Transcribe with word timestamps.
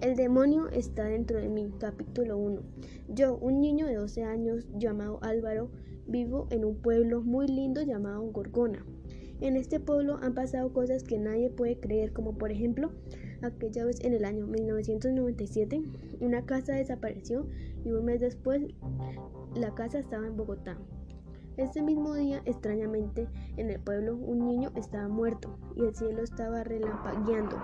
El 0.00 0.14
demonio 0.14 0.68
está 0.68 1.06
dentro 1.06 1.40
de 1.40 1.48
mí, 1.48 1.72
capítulo 1.80 2.38
1. 2.38 2.62
Yo, 3.08 3.36
un 3.36 3.60
niño 3.60 3.86
de 3.86 3.96
12 3.96 4.22
años 4.22 4.68
llamado 4.78 5.18
Álvaro, 5.22 5.70
vivo 6.06 6.46
en 6.50 6.64
un 6.64 6.76
pueblo 6.76 7.20
muy 7.20 7.48
lindo 7.48 7.82
llamado 7.82 8.22
Gorgona. 8.30 8.86
En 9.40 9.56
este 9.56 9.80
pueblo 9.80 10.20
han 10.22 10.34
pasado 10.34 10.72
cosas 10.72 11.02
que 11.02 11.18
nadie 11.18 11.50
puede 11.50 11.80
creer, 11.80 12.12
como 12.12 12.38
por 12.38 12.52
ejemplo, 12.52 12.92
aquella 13.42 13.84
vez 13.86 13.98
en 14.04 14.12
el 14.14 14.24
año 14.24 14.46
1997, 14.46 15.82
una 16.20 16.46
casa 16.46 16.74
desapareció 16.74 17.48
y 17.84 17.90
un 17.90 18.04
mes 18.04 18.20
después 18.20 18.62
la 19.56 19.74
casa 19.74 19.98
estaba 19.98 20.28
en 20.28 20.36
Bogotá. 20.36 20.78
Ese 21.56 21.82
mismo 21.82 22.14
día, 22.14 22.40
extrañamente, 22.44 23.26
en 23.56 23.68
el 23.68 23.80
pueblo 23.80 24.14
un 24.14 24.46
niño 24.46 24.70
estaba 24.76 25.08
muerto 25.08 25.58
y 25.74 25.86
el 25.86 25.94
cielo 25.96 26.22
estaba 26.22 26.62
relampagueando. 26.62 27.56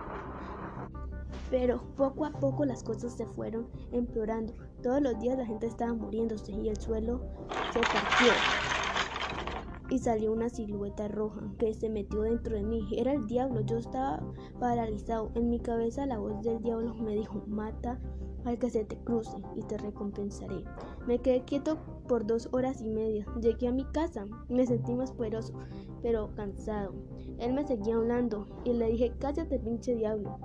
Pero 1.54 1.80
poco 1.96 2.24
a 2.24 2.32
poco 2.32 2.64
las 2.64 2.82
cosas 2.82 3.12
se 3.12 3.26
fueron 3.26 3.68
empeorando. 3.92 4.54
Todos 4.82 5.00
los 5.00 5.20
días 5.20 5.38
la 5.38 5.46
gente 5.46 5.68
estaba 5.68 5.94
muriéndose 5.94 6.50
y 6.50 6.68
el 6.68 6.76
suelo 6.76 7.20
se 7.72 7.78
partió. 7.78 8.32
Y 9.88 10.00
salió 10.00 10.32
una 10.32 10.48
silueta 10.48 11.06
roja 11.06 11.40
que 11.56 11.72
se 11.72 11.88
metió 11.88 12.22
dentro 12.22 12.56
de 12.56 12.64
mí. 12.64 12.84
Era 12.98 13.12
el 13.12 13.28
diablo. 13.28 13.60
Yo 13.60 13.76
estaba 13.76 14.20
paralizado. 14.58 15.30
En 15.36 15.48
mi 15.48 15.60
cabeza 15.60 16.06
la 16.06 16.18
voz 16.18 16.42
del 16.42 16.60
diablo 16.60 16.92
me 16.94 17.14
dijo, 17.14 17.44
mata 17.46 18.00
al 18.44 18.58
que 18.58 18.68
se 18.68 18.84
te 18.84 18.98
cruce 19.04 19.36
y 19.54 19.62
te 19.62 19.78
recompensaré. 19.78 20.64
Me 21.06 21.20
quedé 21.20 21.44
quieto 21.44 21.78
por 22.04 22.26
dos 22.26 22.48
horas 22.52 22.80
y 22.80 22.88
media. 22.88 23.26
Llegué 23.40 23.68
a 23.68 23.72
mi 23.72 23.84
casa. 23.84 24.26
Me 24.48 24.66
sentí 24.66 24.94
más 24.94 25.12
poderoso, 25.12 25.54
pero 26.02 26.34
cansado. 26.34 26.94
Él 27.38 27.52
me 27.52 27.66
seguía 27.66 27.96
hablando 27.96 28.46
y 28.64 28.72
le 28.72 28.88
dije, 28.90 29.12
cállate 29.18 29.58
pinche 29.58 29.94
diablo. 29.94 30.38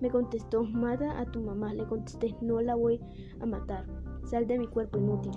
Me 0.00 0.10
contestó, 0.10 0.64
mata 0.64 1.18
a 1.18 1.26
tu 1.26 1.40
mamá. 1.40 1.72
Le 1.74 1.86
contesté, 1.86 2.34
no 2.40 2.60
la 2.60 2.74
voy 2.74 3.00
a 3.40 3.46
matar. 3.46 3.86
Sal 4.24 4.46
de 4.46 4.58
mi 4.58 4.66
cuerpo 4.66 4.98
inútil. 4.98 5.32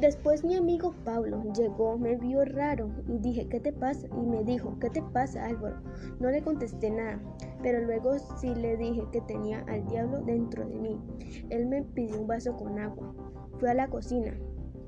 Después 0.00 0.42
mi 0.42 0.56
amigo 0.56 0.92
Pablo 1.04 1.40
llegó, 1.56 1.96
me 1.96 2.16
vio 2.16 2.44
raro 2.44 2.90
y 3.06 3.18
dije, 3.18 3.46
¿qué 3.48 3.60
te 3.60 3.72
pasa? 3.72 4.08
Y 4.20 4.26
me 4.26 4.42
dijo, 4.42 4.76
¿qué 4.80 4.90
te 4.90 5.00
pasa 5.00 5.46
Álvaro? 5.46 5.76
No 6.18 6.30
le 6.30 6.42
contesté 6.42 6.90
nada, 6.90 7.20
pero 7.62 7.80
luego 7.80 8.18
sí 8.40 8.52
le 8.56 8.76
dije 8.76 9.04
que 9.12 9.20
tenía 9.20 9.60
al 9.68 9.86
diablo 9.86 10.20
dentro 10.22 10.66
de 10.66 10.74
mí. 10.74 11.00
Él 11.48 11.66
me 11.66 11.84
pidió 11.84 12.20
un 12.20 12.26
vaso 12.26 12.56
con 12.56 12.78
agua. 12.80 13.14
Fui 13.60 13.68
a 13.68 13.74
la 13.74 13.88
cocina, 13.88 14.36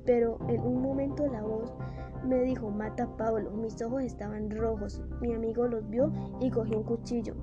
pero 0.07 0.39
en 0.47 0.61
un 0.61 0.81
momento 0.81 1.27
la 1.27 1.43
voz 1.43 1.73
me 2.23 2.41
dijo, 2.41 2.71
mata 2.71 3.03
a 3.03 3.17
Pablo. 3.17 3.51
Mis 3.51 3.79
ojos 3.81 4.01
estaban 4.01 4.49
rojos. 4.49 5.03
Mi 5.21 5.33
amigo 5.33 5.67
los 5.67 5.87
vio 5.89 6.11
y 6.39 6.49
cogió 6.49 6.77
un 6.77 6.83
cuchillo. 6.83 7.35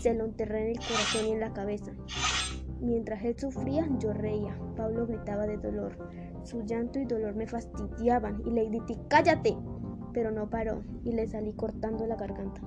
Se 0.00 0.14
lo 0.14 0.24
enterré 0.24 0.62
en 0.62 0.68
el 0.68 0.78
corazón 0.78 1.26
y 1.26 1.32
en 1.32 1.40
la 1.40 1.52
cabeza. 1.52 1.92
Mientras 2.80 3.24
él 3.24 3.36
sufría, 3.36 3.88
yo 3.98 4.12
reía. 4.12 4.56
Pablo 4.76 5.06
gritaba 5.06 5.46
de 5.46 5.58
dolor. 5.58 5.98
Su 6.44 6.62
llanto 6.62 7.00
y 7.00 7.06
dolor 7.06 7.34
me 7.34 7.48
fastidiaban 7.48 8.40
y 8.46 8.50
le 8.50 8.66
grité, 8.66 8.96
cállate. 9.08 9.56
Pero 10.12 10.30
no 10.30 10.48
paró 10.48 10.82
y 11.04 11.12
le 11.12 11.26
salí 11.26 11.54
cortando 11.54 12.06
la 12.06 12.14
garganta. 12.14 12.60